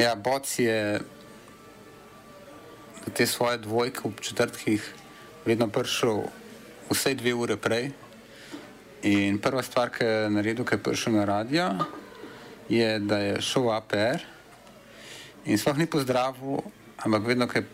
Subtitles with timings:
[0.00, 1.00] Ja, Boc je
[3.12, 4.94] te svoje dvojke v četrtkih
[5.44, 6.22] vedno prišel
[6.88, 7.90] vse dve ure prej.
[9.02, 11.68] In prva stvar, ki je naredil, ki je prišel na radio,
[12.68, 14.24] je, da je šel v APR
[15.44, 16.64] in sploh ni pozdravil,
[17.04, 17.68] ampak vedno, ko je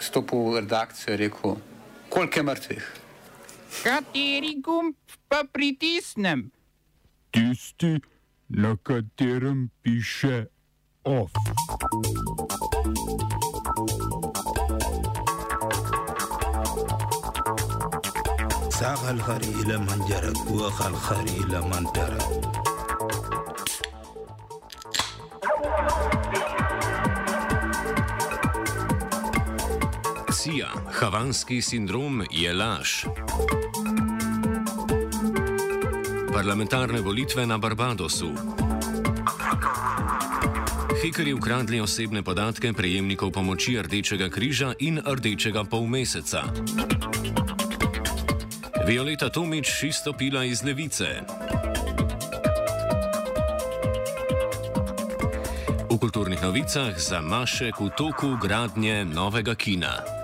[0.00, 1.60] stopil v redakcijo, je rekel,
[2.08, 2.90] koliko je mrtvih.
[3.84, 4.96] Kateri gumb
[5.28, 6.48] pa pritisnem?
[7.36, 8.00] Tisti,
[8.48, 10.55] na katerem piše
[11.05, 11.31] OF.
[18.69, 22.21] ساق الخري إلى من جرت وخ الخري إلى من ترك
[30.41, 33.05] Sija, havanski sindrom je laž.
[36.33, 38.33] Parlamentarne volitve na Barbadosu.
[41.06, 46.42] Hekerji ukradli osebne podatke prejemnikov pomoči Rdečega križa in Rdečega polmeseca.
[48.82, 51.22] Violeta Tomič izstopila iz levice.
[55.86, 60.15] V kulturnih novicah za Mašek v toku gradnje novega kina.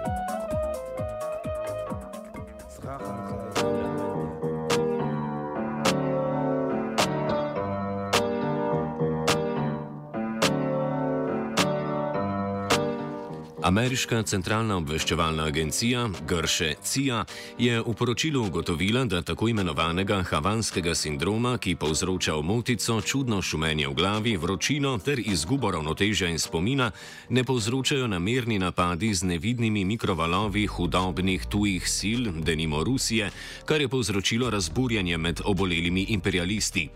[13.63, 17.25] Ameriška centralna obveščevalna agencija Grše CIA
[17.59, 23.95] je v poročilu ugotovila, da tako imenovanega havanskega sindroma, ki povzroča omotico, čudno šumenje v
[23.95, 26.91] glavi, vročino ter izgubo ravnotežja in spomina,
[27.29, 33.31] ne povzročajo namerni napadi z nevidnimi mikrovalovi hudobnih tujih sil, denimo Rusije,
[33.65, 36.89] kar je povzročilo razburjanje med obolelimi imperialisti.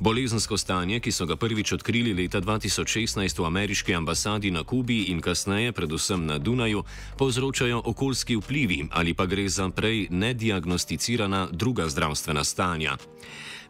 [0.00, 5.20] Bolezensko stanje, ki so ga prvič odkrili leta 2016 v ameriški ambasadi na Kubi in
[5.20, 6.84] kasneje predvsem na Dunaju,
[7.16, 12.96] povzročajo okoljski vplivi ali pa gre za prej nediagnosticirana druga zdravstvena stanja.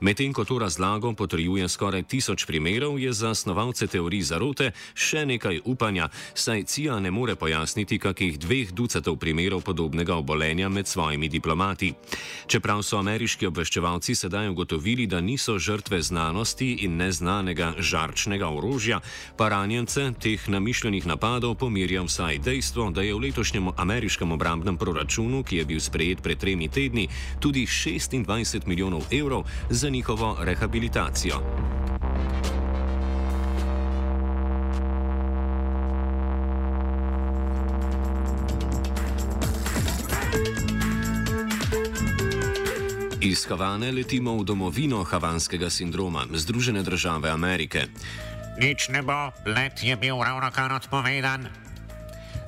[0.00, 5.58] Medtem ko to razlago potrjuje skoraj tisoč primerov, je za snovalce teorij zarote še nekaj
[5.66, 11.90] upanja, saj CIA ne more pojasniti kakih dveh ducatov primerov podobnega obolenja med svojimi diplomati.
[12.46, 19.00] Čeprav so ameriški obveščevalci sedaj ugotovili, da niso žrtve znanosti in neznanega žarčnega orožja,
[19.36, 25.42] pa ranjence teh namišljenih napadov pomirja vsaj dejstvo, da je v letošnjem ameriškem obrambnem proračunu,
[25.42, 27.08] ki je bil sprejet pred tremi tedni,
[27.42, 31.34] tudi 26 milijonov evrov za za njihovo rehabilitacijo.
[43.20, 47.86] Iz Havane letimo v domovino havanskega sindroma, Združene države Amerike.
[48.60, 51.48] Nič ne bo, let je bil ravno kar odpovedan,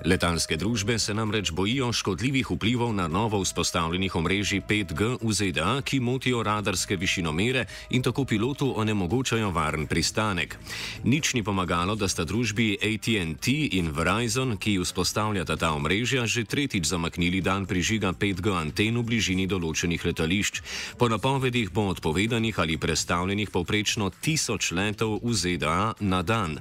[0.00, 6.00] Letalske družbe se namreč bojijo škodljivih vplivov na novo vzpostavljenih omrežij 5G v ZDA, ki
[6.00, 10.56] motijo radarske višinomere in tako pilotu onemogočajo varen pristanek.
[11.04, 16.88] Nič ni pomagalo, da sta družbi ATT in Verizon, ki vzpostavljata ta omrežja, že tretjič
[16.88, 20.62] zamaknili dan prižiga 5G anten v bližini določenih letališč.
[20.96, 26.56] Po napovedih bo odpovedanih ali predstavljenih povprečno tisoč letov v ZDA na dan.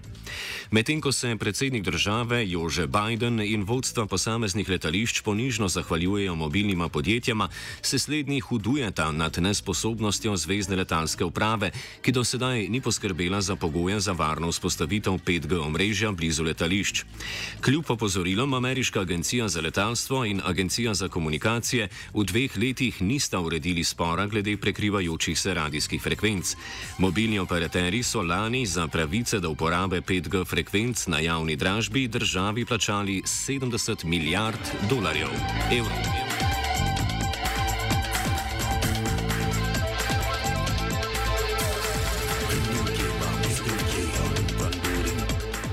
[0.76, 6.90] Medtem ko se predsednik države Jože Biden Biden in vodstva posameznih letališč ponižno zahvaljujejo mobilnima
[6.90, 7.50] podjetjama,
[7.82, 14.00] se slednji hudujeta nad nesposobnostjo Zvezdne letalske uprave, ki do sedaj ni poskrbela za pogoje
[14.00, 17.04] za varno vzpostavitev 5G omrežja blizu letališč.
[17.62, 23.84] Kljub opozorilom Ameriška agencija za letalstvo in Agencija za komunikacije v dveh letih nista uredili
[23.84, 26.56] spora glede prekrivajočih se radijskih frekvenc.
[26.98, 33.19] Mobilni operaterji so lani za pravice do uporabe 5G frekvenc na javni dražbi državi plačali
[33.24, 35.30] 70 milijard dolarjev.
[35.72, 36.29] Evrov.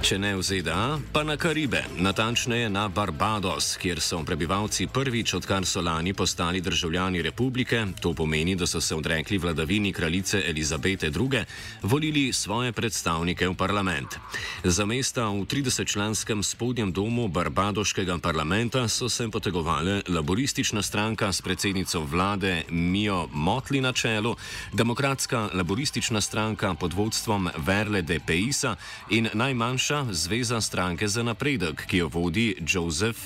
[0.06, 5.66] Če ne v ZDA, pa na Karibe, natančneje na Barbados, kjer so prebivalci prvič, odkar
[5.66, 11.42] so lani postali državljani republike, to pomeni, da so se odrekli vladavini kraljice Elizabete II.,
[11.82, 14.14] volili svoje predstavnike v parlament.
[14.62, 22.06] Za mesta v 30-članskem spodnjem domu barbadoškega parlamenta so se potegovali laboristična stranka s predsednico
[22.06, 24.36] vlade Mijo Motli na čelu,
[24.72, 28.76] demokratska laboristična stranka pod vodstvom Verle de Peisa
[29.10, 33.18] in najmanjša Zveza stranke za napredek, ki jo vodi Joseph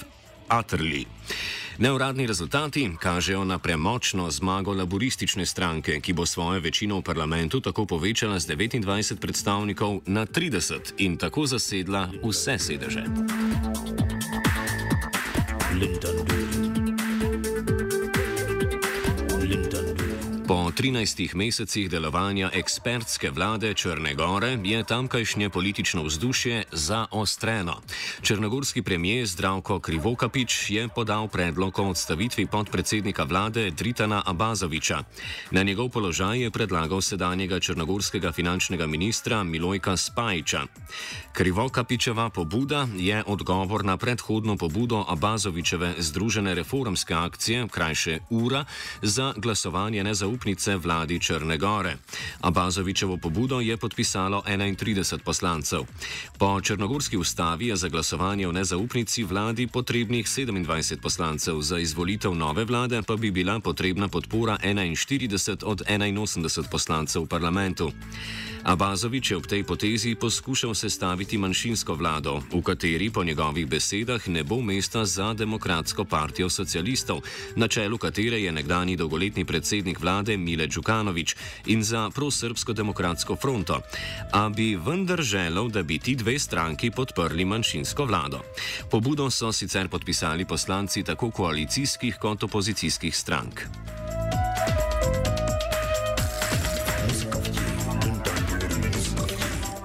[0.49, 1.06] Atterley.
[1.78, 7.87] Neuradni rezultati kažejo na premočno zmago laboristične stranke, ki bo svojo večino v parlamentu tako
[7.87, 13.05] povečala z 29 predstavnikov na 30 in tako zasedla vse sedeže.
[20.50, 27.76] Po 13 mesecih delovanja ekspertske vlade Črne Gore je tamkajšnje politično vzdušje zaostreno.
[28.23, 34.99] Črnogorski premijer Zdravko Krivokapič je podal predlog o odstavitvi podpredsednika vlade Dritana Abazoviča.
[35.50, 40.67] Na njegov položaj je predlagal sedanjega črnogorskega finančnega ministra Milojka Spajiča.
[41.32, 48.64] Krivokapičeva pobuda je odgovor na predhodno pobudo Abazovičeve Združene reformske akcije, krajše URA,
[49.02, 51.96] za glasovanje nezaupnosti zaupnice vladi Črne Gore.
[52.40, 55.84] Abazovičevo pobudo je podpisalo 31 poslancev.
[56.38, 62.64] Po črnogorski ustavi je za glasovanje o nezaupnici vladi potrebnih 27 poslancev, za izvolitev nove
[62.64, 67.92] vlade pa bi bila potrebna podpora 41 od 81 poslancev v parlamentu.
[68.60, 74.44] Abazovič je ob tej potezi poskušal sestaviti manjšinsko vlado, v kateri po njegovih besedah ne
[74.44, 77.25] bo mesta za demokratsko partijo socialistov,
[77.56, 81.36] na čelu katere je nekdani dolgoletni predsednik vlade Mile Đukanovič
[81.66, 83.80] in za prosrbsko demokratsko fronto,
[84.32, 88.40] a bi vendar želel, da bi ti dve stranki podprli manjšinsko vlado.
[88.90, 93.60] Pobudo so sicer podpisali poslanci tako koalicijskih kot opozicijskih strank.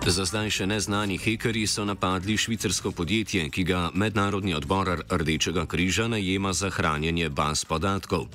[0.06, 6.06] Za zdaj še neznani hekerji so napadli švicarsko podjetje, ki ga Mednarodni odbor Rdečega križa
[6.07, 8.28] najema za hranjenje baz podatkov.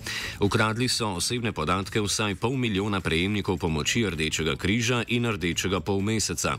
[0.42, 6.56] Ukradli so osebne podatke vsaj pol milijona prejemnikov pomoči Rdečega križa in Rdečega polmeseca.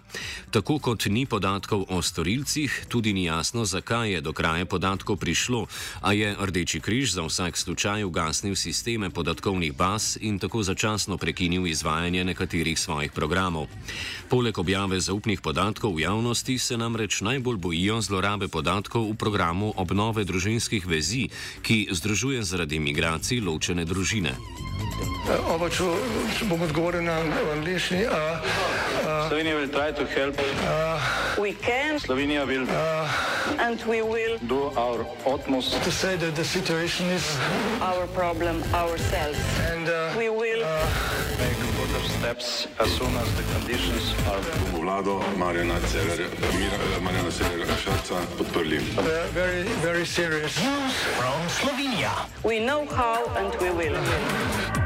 [0.48, 5.68] Tako kot ni podatkov o storilcih, tudi ni jasno, zakaj je do kraja podatkov prišlo,
[6.08, 11.68] a je Rdeči križ za vsak slučaj ugasnil sisteme podatkovnih baz in tako začasno prekinil
[11.68, 13.68] izvajanje nekaterih svojih programov.
[14.32, 20.24] Poleg objave zaupnih podatkov v javnosti se namreč najbolj bojijo zlorabe podatkov v programu obnove
[20.24, 21.28] družinskih vezi,
[21.66, 24.38] ki združuje zaradi migracij ločene družine.
[25.50, 25.90] Oba, če,
[26.38, 27.18] če bom odgovoril na
[27.58, 28.06] angliški.
[29.28, 30.38] Slovenia will try to help.
[31.40, 32.68] We can Slovenia will
[33.58, 35.82] and we will do our utmost.
[35.84, 37.26] To say that the situation is
[37.82, 39.40] our problem ourselves.
[39.82, 39.88] and
[42.32, 44.40] steps as soon as the conditions are.
[44.74, 46.28] vlado Marjana Cererja,
[46.60, 48.78] Mira- Marjana Cererja Šarca podprli.
[48.98, 50.56] uh, very, very serious.
[52.44, 54.81] we know how and we will.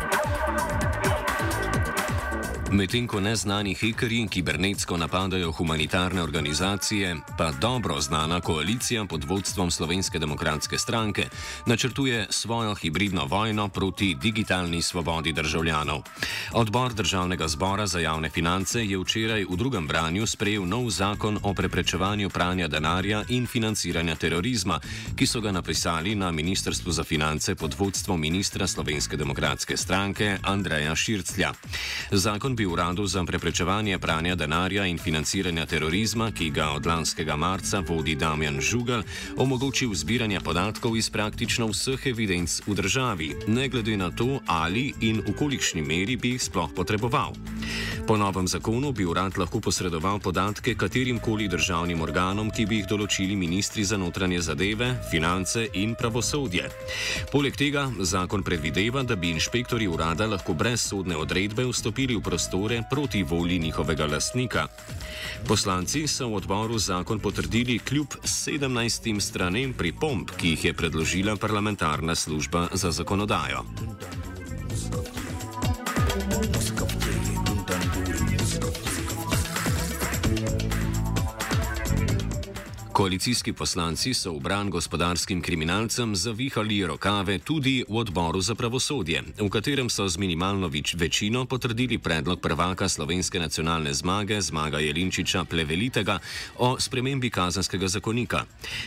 [2.76, 10.20] Medtem ko neznani hekerji kibernetsko napadajo humanitarne organizacije, pa dobro znana koalicija pod vodstvom Slovenske
[10.20, 11.28] demokratske stranke
[11.66, 16.02] načrtuje svojo hibridno vojno proti digitalni svobodi državljanov.
[16.52, 21.54] Odbor Državnega zbora za javne finance je včeraj v drugem branju sprejel nov zakon o
[21.54, 24.80] preprečevanju pranja denarja in financiranja terorizma,
[25.16, 30.96] ki so ga napisali na Ministrstvu za finance pod vodstvom ministra Slovenske demokratske stranke Andreja
[30.96, 31.54] Širclja.
[32.12, 37.80] Zakon bi uradu za preprečevanje pranja denarja in financiranja terorizma, ki ga od lanskega marca
[37.80, 39.04] vodi Damjan Žugal,
[39.38, 45.22] omogočil zbiranje podatkov iz praktično vseh evidenc v državi, ne glede na to, ali in
[45.26, 47.34] v kolikšni meri bi jih sploh potreboval.
[48.08, 52.90] Po novem zakonu bi urad lahko posredoval podatke katerim koli državnim organom, ki bi jih
[52.92, 56.70] določili ministri za notranje zadeve, finance in pravosodje.
[57.32, 62.84] Poleg tega zakon predvideva, da bi inšpektori urada lahko brez sodne odredbe vstopili v prostore
[62.90, 64.68] proti volji njihovega lastnika.
[65.50, 72.16] Poslanci so v odboru zakon potrdili kljub 17 stranem pripomb, ki jih je predložila parlamentarna
[72.16, 73.66] služba za zakonodajo.
[82.96, 89.50] Koalicijski poslanci so v bran gospodarskim kriminalcem zavihali rokave tudi v odboru za pravosodje, v
[89.52, 96.20] katerem so z minimalno več večino potrdili predlog prvaka slovenske nacionalne zmage Zmaga Jelinčiča Plevelitega
[96.64, 98.46] o spremembi kazanskega zakonika.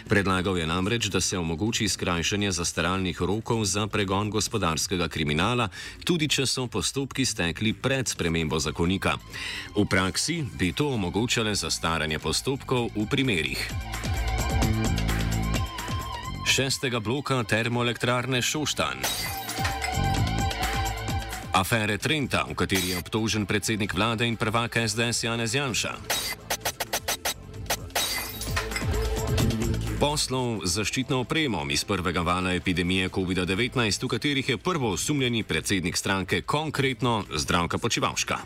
[0.09, 5.69] Predlagal je namreč, da se omogoči skrajšanje zastaralnih rokov za pregon gospodarskega kriminala,
[6.05, 9.21] tudi če so postopki stekli pred spremembo zakonika.
[9.77, 14.08] V praksi bi to omogočale zastaranje postopkov v primerih.
[16.47, 19.05] Šestega bloka termoelektrarne Šoštan.
[21.53, 25.95] Afere Trenta, v kateri je obtožen predsednik vlade in prvak SDS Janez Janša.
[29.99, 35.97] poslov z zaščitno opremo iz prvega vala epidemije COVID-19, v katerih je prvo osumljeni predsednik
[35.99, 38.39] stranke konkretno zdravka Počivalška.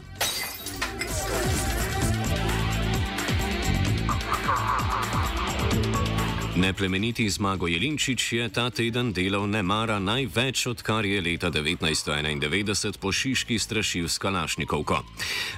[6.62, 13.58] Neplemeniti Zmago Jelinčič je ta teden delal nemara največ, odkar je leta 1991 po Šiški
[13.58, 15.02] strašil s Kalašnikovko.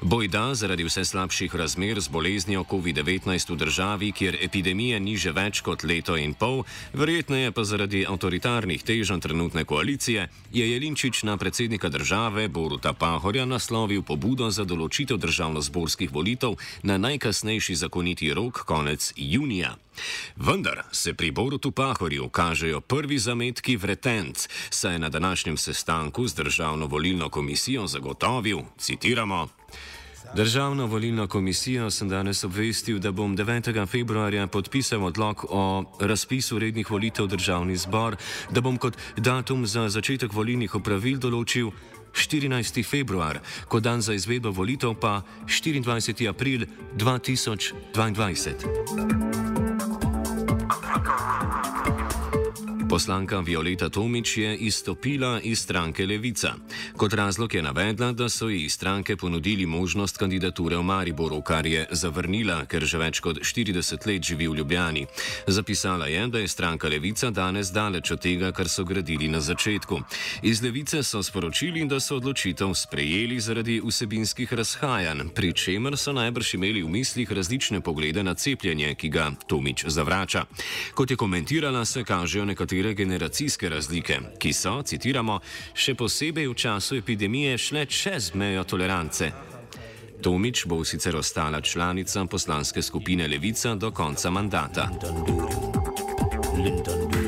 [0.01, 5.61] Bojda zaradi vse slabših razmer z boleznijo COVID-19 v državi, kjer epidemije ni že več
[5.61, 6.65] kot leto in pol,
[6.97, 14.01] verjetneje pa zaradi avtoritarnih težanj trenutne koalicije, je Jelinčič na predsednika države Boruta Pahorja naslovil
[14.01, 19.77] pobudo za določitev državno-zborskih volitev na najkasnejši zakoniti rok konec junija.
[20.37, 26.35] Vendar se pri Borutu Pahorju kažejo prvi zametki vretenc, saj je na današnjem sestanku z
[26.35, 29.49] Državno volilno komisijo zagotovil, citiramo.
[30.35, 33.87] Državno volilno komisijo sem danes obvestil, da bom 9.
[33.87, 38.17] februarja podpisal odlog o razpisu rednih volitev v državni zbor,
[38.51, 41.71] da bom kot datum za začetek volilnih opravil določil
[42.15, 42.87] 14.
[42.87, 46.29] februar, kot dan za izvedbo volitev pa 24.
[46.29, 49.63] april 2022.
[52.95, 56.55] Poslanka Violeta Tomič je izstopila iz stranke Levica.
[56.97, 61.87] Kot razlog je navedla, da so ji stranke ponudili možnost kandidature v Mariboru, kar je
[61.91, 65.07] zavrnila, ker že več kot 40 let živi v Ljubljani.
[65.47, 69.99] Zapisala je, da je stranka Levica danes daleč od tega, kar so gradili na začetku.
[70.43, 76.55] Iz Levice so sporočili, da so odločitev sprejeli zaradi vsebinskih razhajanj, pri čemer so najbrž
[76.55, 80.47] imeli v mislih različne poglede na cepljenje, ki ga Tomič zavrača.
[80.95, 85.41] Kot je komentirala, se kažejo nekatere nekatere generacijske razlike, ki so, citiramo,
[85.75, 89.33] še posebej v času epidemije šle čez mejo tolerance.
[90.21, 94.91] Tomič bo sicer ostala članica poslanske skupine Levica do konca mandata.
[96.57, 97.24] Lindon.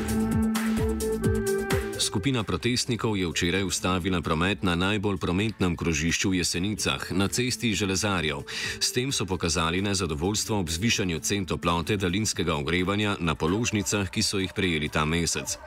[1.99, 8.45] Skupina protestnikov je včeraj ustavila promet na najbolj prometnem krožišču v Jesenicah, na cesti železarjev.
[8.79, 14.37] S tem so pokazali nezadovoljstvo ob zvišanju cen toplote daljinskega ogrevanja na položnicah, ki so
[14.37, 15.57] jih prejeli ta mesec.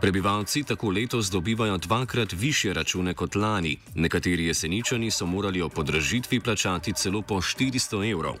[0.00, 3.76] Prebivalci tako letos dobivajo dvakrat više račune kot lani.
[3.94, 8.38] Nekateri jeseničani so morali o podražitvi plačati celo po 400 evrov.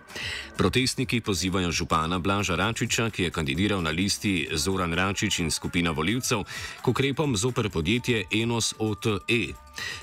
[0.56, 6.44] Protestniki pozivajo župana Blaža Račiča, ki je kandidiral na listi Zoran Račič in skupina voljivcev,
[6.82, 9.56] k ukrepom zoper podjetje Enos OTE.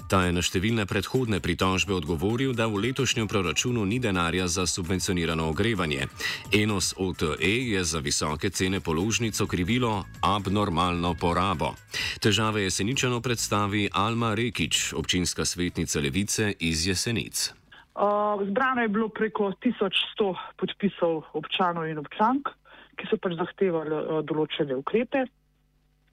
[0.10, 5.46] Ta je na številne predhodne pritožbe odgovoril, da v letošnjem proračunu ni denarja za subvencionirano
[5.52, 6.08] ogrevanje.
[6.50, 11.76] Enos OTE je za visoke cene položnic okrivilo abnormalno porabo.
[12.24, 17.54] Težave jeseničano predstavi Alma Rekič, občinska svetnica Levice iz Jesenic.
[17.98, 22.50] Uh, zbrano je bilo preko 1100 podpisov občanov in občank,
[22.98, 25.26] ki so pač zahtevali uh, določene ukrepe.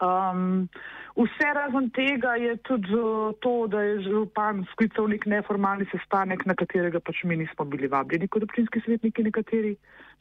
[0.00, 0.66] Um,
[1.16, 2.98] vse razen tega je tudi
[3.40, 8.28] to, da je župan sklical nek neformalni sestanek, na katerega pač mi nismo bili vabljeni
[8.28, 9.76] kot občinski svetniki nekateri,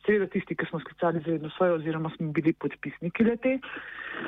[0.05, 3.57] seveda tisti, ki smo sklicali zavedno svojo oziroma smo bili podpisniki lete.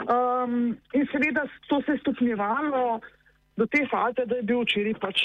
[0.09, 2.99] Um, in seveda to se je stopnjevalo
[3.57, 5.21] do te faze, da je bil včeraj pač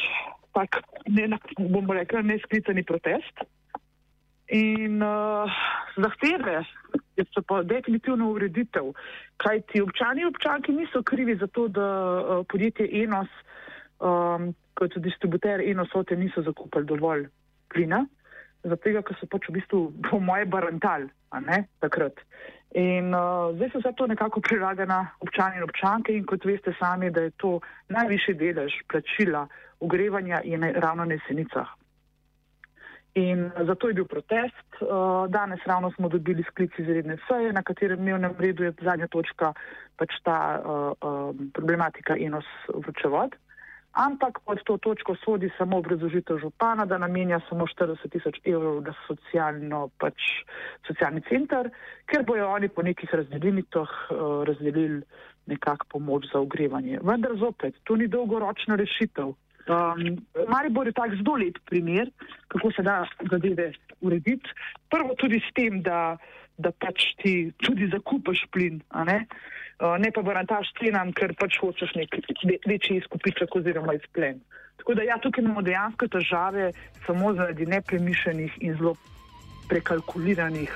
[0.52, 3.44] tak, ne, bomo rekli, nesklicani protest.
[4.50, 5.60] In uh,
[5.96, 6.64] zahteve
[7.34, 8.92] so pa definitivno ureditev,
[9.36, 13.28] kaj ti občani in občanki niso krivi za to, da uh, podjetje Enos,
[14.00, 17.26] um, kot distributer Enosote, niso zakupili dovolj
[17.72, 18.04] plina,
[18.62, 22.18] zato ker so pač v bistvu po moje barantal, a ne takrat.
[22.78, 26.74] In uh, zdaj se vse to nekako prilaga na občani in občanke in kot veste
[26.78, 27.58] sami, da je to
[27.88, 29.48] najvišji delež plačila
[29.80, 31.79] ogrevanja in ravno na jesenicah.
[33.14, 34.66] In zato je bil protest.
[34.80, 34.86] Eh,
[35.28, 39.52] danes ravno smo dobili sklic izredne seje, na katerem dnevnem redu je zadnja točka
[40.00, 43.34] pač ta uh, uh, problematika enos vročevod.
[43.92, 48.94] Ampak pod to točko sodi samo obrazložitev župana, da namenja samo 40 tisoč evrov za
[49.08, 50.14] socialno, pač,
[50.86, 51.68] socialni center,
[52.06, 55.02] ker bojo oni po nekih razdelitah uh, razdelili
[55.50, 57.02] nekak pomoč za ogrevanje.
[57.02, 59.34] Vendar zopet, to ni dolgoročna rešitev.
[59.70, 62.10] Um, Maribor je tak zelo lep primer,
[62.48, 64.50] kako se da zadeve urediti.
[64.90, 66.16] Prvo tudi s tem, da,
[66.58, 69.26] da pač ti tudi zakupaš plin, ne?
[69.80, 72.18] Uh, ne pa barantaš cenam, ker pač hočeš nek
[72.66, 74.42] večji izkupiček oziroma izplen.
[74.82, 76.72] Tako da ja, tukaj imamo dejansko težave
[77.06, 78.96] samo zaradi nepremišljenih in zelo
[79.70, 80.72] prekalkuliranih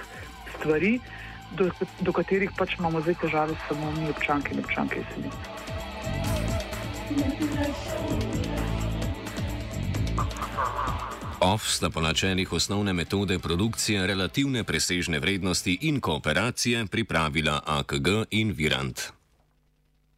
[0.54, 0.98] stvari,
[1.58, 1.66] do,
[2.00, 5.34] do katerih pač imamo zdaj težave samo mi občanke in občanke jeseni.
[7.14, 8.23] Thank you.
[11.40, 18.52] OF sta po načelih osnovne metode produkcije relativne presežne vrednosti in kooperacije pripravila AKG in
[18.52, 19.23] Virant.